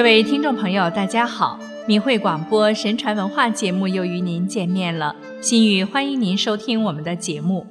[0.00, 1.60] 各位听众朋友，大家好！
[1.86, 5.14] 明慧广播神传文化节目又与您见面了。
[5.42, 7.66] 心语欢迎您收听我们的节目。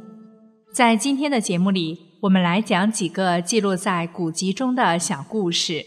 [0.71, 5.83] 在今天的节目里，我们来讲几个记录在古籍中的小故事。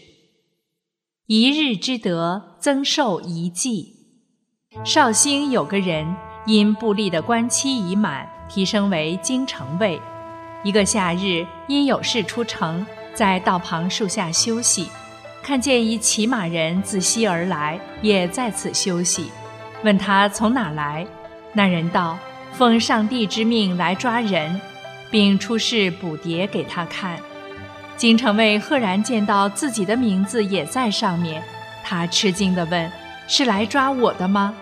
[1.27, 3.93] 一日之德，增寿一计。
[4.83, 6.13] 绍兴有个人
[6.45, 9.97] 因部吏的官期已满，提升为京城尉。
[10.65, 14.89] 一个夏日，因有事出城，在道旁树下休息。
[15.43, 19.29] 看见一骑马人自西而来，也在此休息。
[19.83, 21.05] 问他从哪来，
[21.51, 22.17] 那人道
[22.53, 24.59] ：“奉上帝之命来抓人，
[25.11, 27.19] 并出示捕蝶给他看。”
[27.97, 31.43] 金城卫赫然见到自己的名字也在上面，
[31.83, 32.89] 他吃惊地问
[33.27, 34.55] ：“是来抓我的吗？”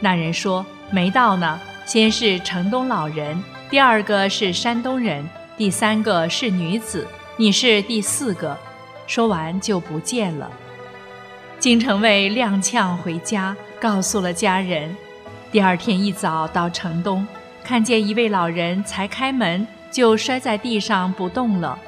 [0.00, 1.60] 那人说：“没到呢。
[1.86, 5.24] 先是城东老人，第二个是山东人，
[5.56, 8.58] 第三个是女子，你是第四个。”
[9.06, 10.50] 说完就不见了。
[11.58, 14.94] 金城卫踉跄回家，告诉了家人。
[15.50, 17.26] 第二天一早到城东，
[17.62, 21.78] 看见一位老人才开门就摔在地上不动了，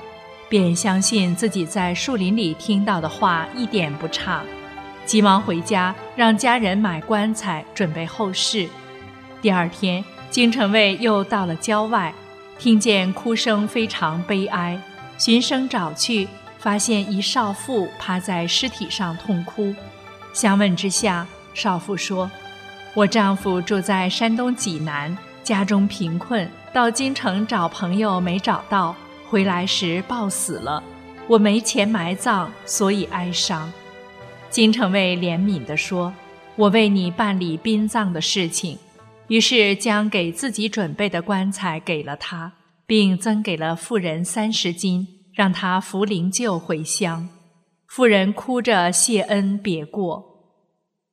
[0.48, 4.42] 便相信自己在树林里听到的话一点不差，
[5.05, 8.69] 急忙回家让家人买棺材准备后事。
[9.42, 12.14] 第二天，金城卫又到了郊外，
[12.58, 14.80] 听见哭声非常悲哀，
[15.19, 16.28] 循声找去。
[16.67, 19.72] 发现一少妇趴在尸体上痛哭，
[20.33, 22.28] 相问之下，少妇说
[22.92, 28.97] ：“我丈夫住在山东济南，家中贫困，到京城找朋友没找到，
[29.28, 30.83] 回来时暴死了。
[31.28, 33.73] 我没钱埋葬，所以哀伤。”
[34.51, 36.12] 金城尉怜悯地说
[36.56, 38.77] ：“我为你办理殡葬的事情。”
[39.30, 42.55] 于是将给自己准备的棺材给了他，
[42.89, 45.06] 并赠给了妇人三十斤。
[45.37, 47.29] 让他扶灵柩回乡，
[47.87, 50.24] 妇人哭着谢恩别过。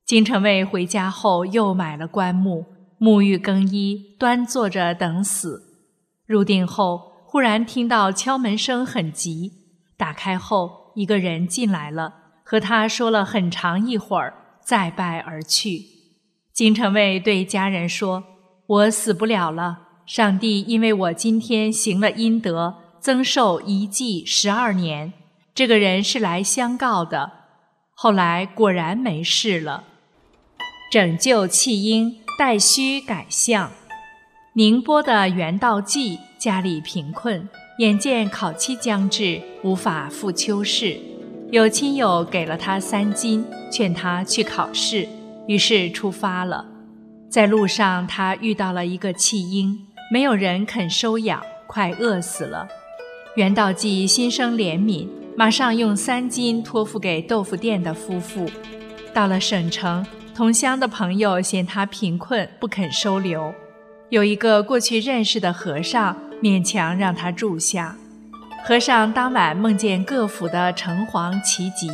[0.06, 2.66] 金城卫回家后又买了棺木，
[2.98, 5.62] 沐浴更衣，端坐着等死。
[6.26, 9.52] 入定后，忽然听到敲门声很急，
[9.98, 12.14] 打开后，一个人进来了，
[12.46, 15.82] 和他说了很长一会儿，再拜而去。
[16.54, 18.24] 金城卫对家人说
[18.68, 25.12] ：“我死不了了，上帝因为我今天行了阴德。”增寿一计十二年，
[25.54, 27.34] 这个人是来相告的，
[27.94, 29.84] 后来果然没事了。
[30.90, 33.70] 拯救弃婴，待需改相。
[34.54, 37.50] 宁波的袁道济家里贫困，
[37.80, 40.98] 眼见考期将至，无法赴秋试，
[41.52, 45.10] 有亲友给了他三金，劝他去考试，
[45.50, 46.66] 于是出发了。
[47.30, 52.66] 在路上，他遇到了一个弃婴，没有人肯收养，快饿死了。
[53.36, 58.48] 袁道济心生怜悯，马上用三金托付给豆腐店的夫妇。
[59.12, 60.06] 到了省城，
[60.36, 63.52] 同乡的朋友嫌他贫困，不肯收留。
[64.10, 67.98] 有一个过去认识的和尚，勉强让他住下。
[68.64, 71.90] 和尚当晚梦见各府的城隍齐集，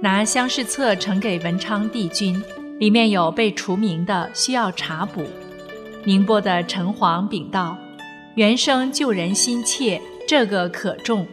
[0.00, 2.40] 拿乡试册呈给文昌帝君，
[2.78, 5.24] 里面有被除名的，需要查补。
[6.04, 7.76] 宁波的城隍禀道
[8.36, 11.26] ：“原生救人心切。”这个可重，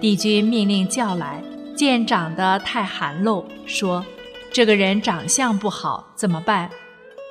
[0.00, 1.42] 帝君命令叫来，
[1.76, 4.06] 见长得太寒露，说
[4.54, 6.70] ：“这个人长相不好，怎么办？”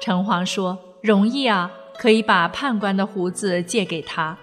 [0.03, 4.37] 城隍说：“容易啊，可以把判官的胡子借给他。”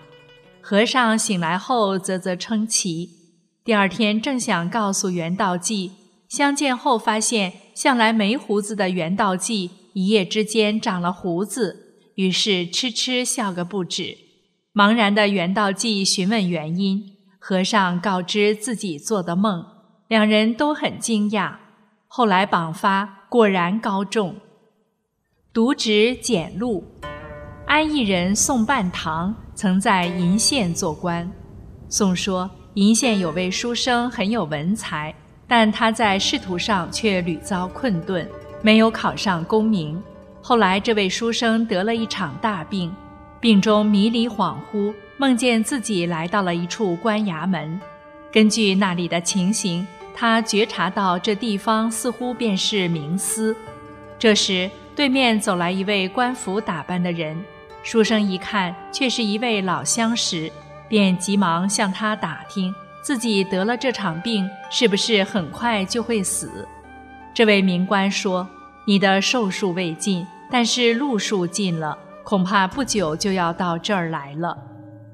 [0.62, 3.10] 和尚醒来后啧啧称奇。
[3.62, 5.92] 第二天正想告诉袁道济，
[6.26, 14.24] 相见后发现向来没胡子的袁道济一夜之间长了胡子，于是痴痴笑个不止。
[14.76, 17.02] 茫然的袁道济询问原因，
[17.38, 19.64] 和尚告知自己做的梦，
[20.06, 21.54] 两人都很惊讶。
[22.06, 24.34] 后来榜发，果然高中。
[25.50, 26.84] 读职简录：
[27.64, 31.26] 安邑人宋半堂曾在鄞县做官。
[31.88, 35.14] 宋说，鄞县有位书生很有文才，
[35.48, 38.28] 但他在仕途上却屡遭困顿，
[38.60, 39.98] 没有考上功名。
[40.42, 42.94] 后来这位书生得了一场大病。
[43.40, 47.80] 病中迷离恍惚，梦见自己来到了一处官衙门。
[48.32, 53.54] 根据那里的情形，他觉察到这地方似乎便是冥司。
[54.18, 57.36] 这时，对面走来一位官服打扮的人，
[57.82, 60.50] 书生一看，却是一位老相识，
[60.88, 66.66] 便急忙向他打听自己得了这场病，是不是很快就会死。
[67.34, 68.48] 这位名官说
[68.86, 71.96] ：“你的寿数未尽，但是路数尽了。”
[72.26, 74.58] 恐怕不久就要到这儿来了。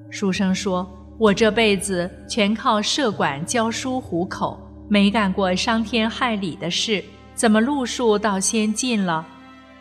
[0.09, 7.05] 书生说：“我这辈子全靠设馆教书糊口，没干过伤天害理的事，
[7.35, 9.27] 怎么路数倒先进了？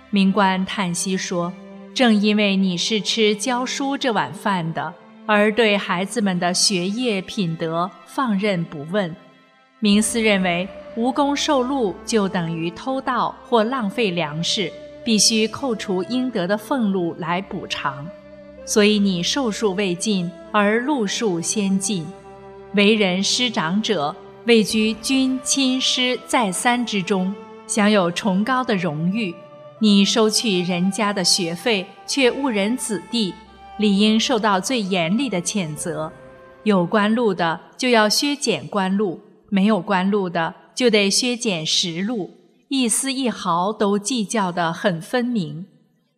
[0.10, 1.54] 明官叹息说
[1.96, 4.94] ：“正因为你是吃教书这碗饭的，
[5.26, 9.16] 而对孩子们的学业品德放任不问。
[9.80, 10.68] 明思认为
[10.98, 14.70] 无功受禄就等于偷盗或浪费粮食，
[15.04, 18.08] 必须扣除应得的俸禄来补偿。
[18.66, 22.06] 所以你寿数未尽，而禄数先尽。
[22.76, 24.16] 为人师长者。”
[24.48, 27.32] 位居君亲师再三之中，
[27.68, 29.36] 享有崇高的荣誉。
[29.78, 33.36] 你收取人家的学费，却误人子弟，
[33.78, 36.12] 理应受到最严厉的谴责。
[36.64, 39.20] 有官禄的就要削减官禄，
[39.50, 42.32] 没有官禄的就得削减实禄，
[42.74, 45.66] 一丝一毫都计较得很分明。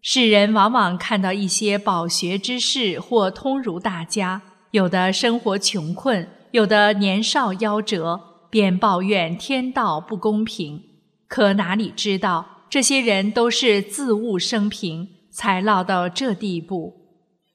[0.04, 6.30] 世人往往看到一些饱学之士或通儒大家，有的生活穷困。
[6.52, 8.22] 有的年少夭折，
[8.52, 10.80] 便抱怨天道不公平。
[11.28, 16.94] 可哪里知道，这些人都是自误生平，才落到这地步。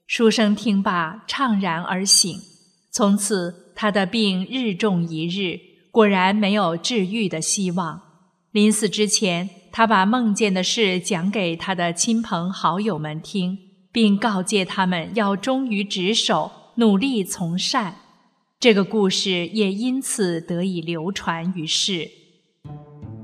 [0.09, 2.37] 书生听罢，怅然而醒。
[2.91, 5.61] 从此，他的病日重一日，
[5.93, 8.08] 果然没有治愈的希望。
[8.59, 13.57] 临死之前，他把梦见的事讲给他的亲朋好友们听，
[13.93, 17.99] 并告诫他们要忠于职守，努力从善。
[18.59, 22.11] 这个故事也因此得以流传于世。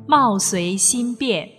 [0.06, 1.50] 貌随心变，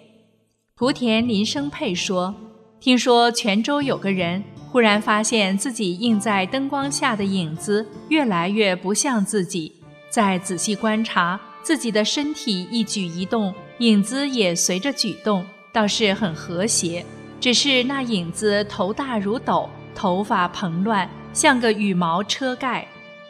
[0.78, 2.34] 莆田林生佩说
[2.80, 9.84] ：“听说泉州有个人，忽然发现自己映在灯光下的影子越来越不像自己。
[10.10, 17.06] 再仔细观察，自己的身体一举一动，影子也随着举动，倒是很和谐。
[17.40, 22.88] 只是那影子头大如斗，头发蓬乱，像个羽毛车盖。”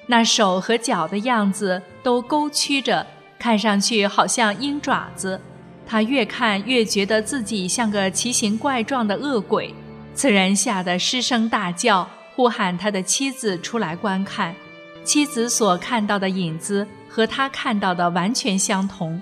[0.07, 3.06] 那手和脚的样子都勾曲着，
[3.39, 5.42] 看上去好像鹰爪子。
[5.88, 9.74] 他越看越觉得自己像个奇形怪状的恶鬼。
[10.13, 14.56] 此人吓得失声大叫，呼喊他的妻子出来观看。
[15.03, 19.19] 妻子所看到的影子和他看到的完全相同。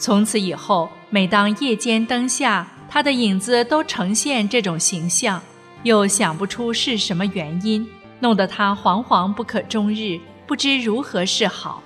[0.00, 5.42] 从此以后，每当夜间灯下，他的影子都呈现这种形象，
[5.82, 7.86] 又想不出是什么原因。
[8.20, 11.82] 弄得他惶惶不可终日，不知如何是好。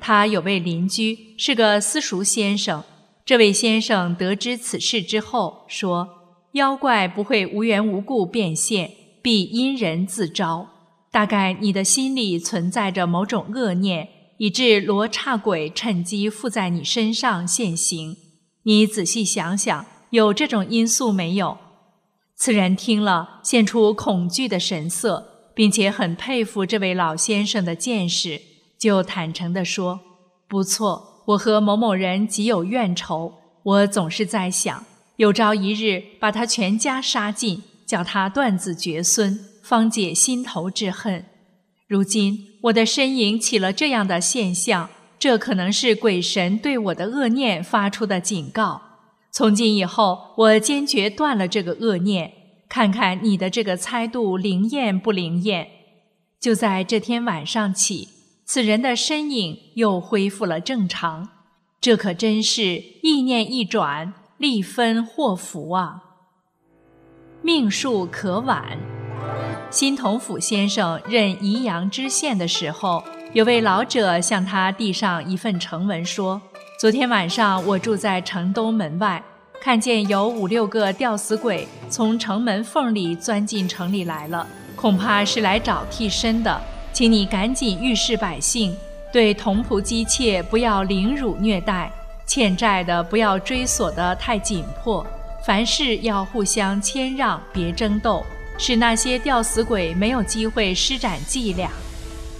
[0.00, 2.82] 他有位邻居是个私塾先生，
[3.26, 6.08] 这位先生得知此事之后说
[6.52, 10.68] ：“妖怪不会无缘无故变现，必因人自招。
[11.10, 14.08] 大概你的心里存在着某种恶念，
[14.38, 18.16] 以致罗刹鬼趁机附在你身上现形。
[18.64, 21.58] 你仔细想想，有这种因素没有？”
[22.36, 25.30] 此人听了，现出恐惧的神色。
[25.54, 28.40] 并且很佩服这位老先生的见识，
[28.76, 30.00] 就坦诚地说
[30.48, 33.34] ：“不错，我和某某人极有怨仇。
[33.62, 34.84] 我总是在想，
[35.16, 41.24] 有朝一日把他全家杀尽，叫他断子绝孙，方解心头之恨。
[41.86, 44.88] 如今我的身影起了这样的现象，
[45.18, 48.80] 这可能是鬼神对我的恶念发出的警告。
[49.30, 52.32] 从今以后，我坚决断了这个恶念。”
[52.66, 55.68] 看看你的这个猜度灵验不灵验？
[56.40, 58.08] 就在这天晚上起，
[58.44, 61.28] 此人的身影又恢复了正常。
[61.80, 66.02] 这可真是意念一转，立分祸福啊！
[67.42, 68.93] 命数可晚。
[69.74, 73.02] 新同甫先生任宜阳知县的时候，
[73.32, 76.40] 有位老者向他递上一份呈文，说
[76.78, 79.20] ：“昨天晚上我住在城东门外。”
[79.60, 86.60] 看见有五六个吊死鬼从城门缝里钻进城里来了，恐怕是来找替身的，
[86.92, 88.72] 请你赶紧预示百姓，
[89.12, 91.90] 对同仆姬妾不要凌辱虐待，
[92.24, 95.04] 欠债的不要追索得太紧迫，
[95.44, 98.22] 凡事要互相谦让，别争斗，
[98.58, 101.70] 使那些吊死鬼没有机会施展伎俩。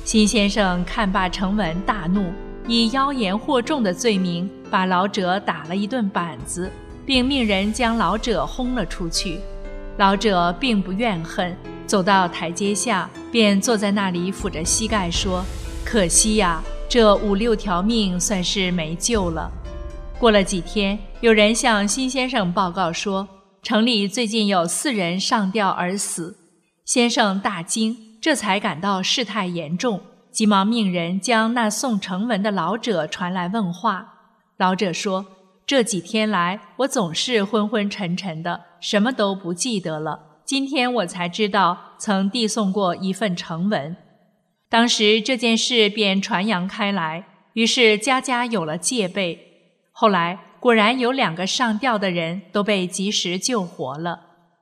[0.05, 2.33] 辛先生看罢成文，大怒，
[2.67, 6.71] 以妖言惑众的罪名，把老者打了一顿板子。
[7.07, 9.39] 并命人将老者轰了出去。
[9.99, 11.55] 老者并不怨恨，
[11.87, 15.45] 走到台阶下，便坐在那里抚着膝盖说
[15.85, 19.51] ：“可惜呀，这五六条命算是没救了。”
[20.19, 23.29] 过了几天，有人向辛先生报告说，
[23.65, 26.37] 城里最近有四人上吊而死。
[26.85, 34.17] 先生大惊，这才感到事态严重，急忙命人将那送呈文的老者传来问话。
[34.59, 35.25] 老者说。
[35.67, 40.43] 这几天来，我总是昏昏沉沉的，什么都不记得了。
[40.45, 43.97] 今天我才知道，曾递送过一份呈文。
[44.69, 49.39] 当时这件事便传扬开来，于是家家有了戒备。
[49.91, 54.21] 后来果然有两个上吊的人都被及时救活了，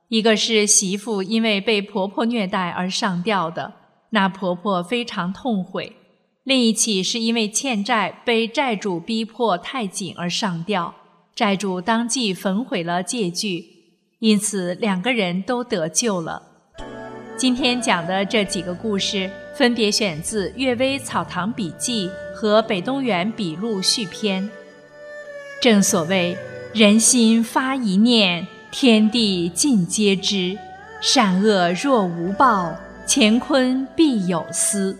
[0.09, 3.71] 一个是媳妇因为被婆婆虐待而上吊的，
[4.09, 5.93] 那婆婆非常痛悔；
[6.43, 10.93] 另一起是因为欠债被债主逼迫太紧而上吊，
[11.33, 13.63] 债主当即焚毁了借据，
[14.19, 16.43] 因此两个人都得救了。
[17.37, 24.43] 今天讲的这几个故事，分别选自《阅微草堂笔记》和《北东园笔录续篇》。
[25.63, 26.37] 正所谓
[26.75, 30.57] “人心发一念，天地尽皆知；
[30.99, 32.75] 善恶若无报，
[33.07, 34.97] 乾坤必有私。”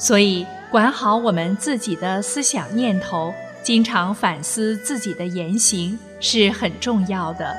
[0.00, 7.54] 所以，管好我们自己的思想念头，经常反思自己的言行，是很重要的。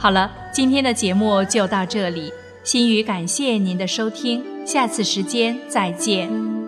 [0.00, 2.32] 好了，今天的节目就到这里。
[2.64, 6.59] 心语感谢您的收听，下次时间再见。